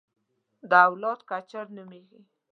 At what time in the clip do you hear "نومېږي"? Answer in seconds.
1.75-2.21